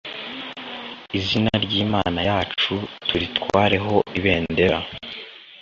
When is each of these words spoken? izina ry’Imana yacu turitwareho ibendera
izina 1.17 1.53
ry’Imana 1.65 2.19
yacu 2.29 2.73
turitwareho 3.07 3.93
ibendera 4.17 4.77